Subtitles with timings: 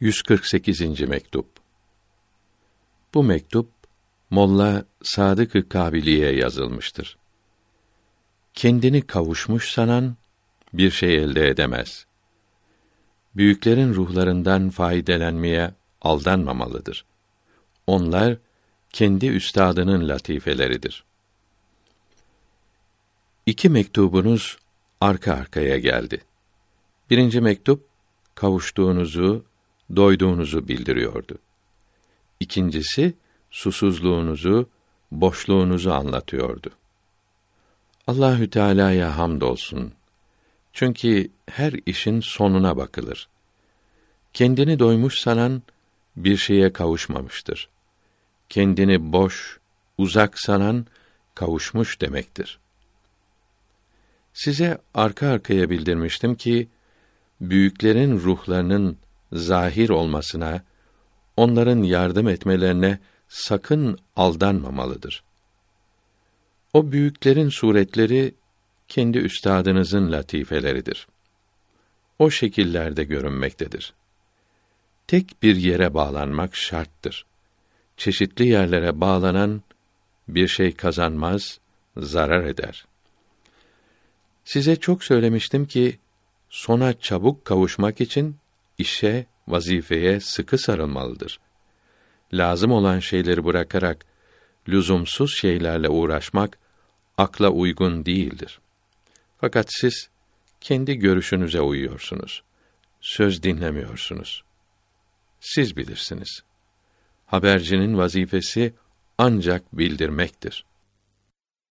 [0.00, 1.00] 148.
[1.00, 1.46] mektup.
[3.14, 3.70] Bu mektup
[4.30, 7.18] Molla Sadık-ı Kabili'ye yazılmıştır.
[8.54, 10.16] Kendini kavuşmuş sanan
[10.72, 12.06] bir şey elde edemez.
[13.36, 17.04] Büyüklerin ruhlarından faydelenmeye aldanmamalıdır.
[17.86, 18.36] Onlar
[18.92, 21.04] kendi üstadının latifeleridir.
[23.46, 24.58] İki mektubunuz
[25.00, 26.24] arka arkaya geldi.
[27.10, 27.86] Birinci mektup
[28.34, 29.44] kavuştuğunuzu,
[29.96, 31.38] doyduğunuzu bildiriyordu.
[32.40, 33.14] İkincisi
[33.50, 34.68] susuzluğunuzu,
[35.12, 36.70] boşluğunuzu anlatıyordu.
[38.06, 39.92] Allahü Teala'ya hamdolsun.
[40.72, 43.28] Çünkü her işin sonuna bakılır.
[44.32, 45.62] Kendini doymuş sanan
[46.16, 47.68] bir şeye kavuşmamıştır.
[48.48, 49.58] Kendini boş,
[49.98, 50.86] uzak sanan
[51.34, 52.58] kavuşmuş demektir.
[54.32, 56.68] Size arka arkaya bildirmiştim ki
[57.40, 58.96] büyüklerin ruhlarının
[59.32, 60.62] zahir olmasına,
[61.36, 62.98] onların yardım etmelerine
[63.28, 65.24] sakın aldanmamalıdır.
[66.72, 68.34] O büyüklerin suretleri
[68.88, 71.08] kendi üstadınızın latifeleridir.
[72.18, 73.94] O şekillerde görünmektedir.
[75.06, 77.26] Tek bir yere bağlanmak şarttır.
[77.96, 79.62] Çeşitli yerlere bağlanan
[80.28, 81.60] bir şey kazanmaz,
[81.96, 82.86] zarar eder.
[84.44, 85.98] Size çok söylemiştim ki
[86.50, 88.36] sona çabuk kavuşmak için
[88.78, 91.40] işe, vazifeye sıkı sarılmalıdır.
[92.32, 94.04] Lazım olan şeyleri bırakarak
[94.68, 96.58] lüzumsuz şeylerle uğraşmak
[97.18, 98.60] akla uygun değildir.
[99.40, 100.08] Fakat siz
[100.60, 102.42] kendi görüşünüze uyuyorsunuz.
[103.00, 104.44] Söz dinlemiyorsunuz.
[105.40, 106.42] Siz bilirsiniz.
[107.26, 108.74] Habercinin vazifesi
[109.18, 110.64] ancak bildirmektir.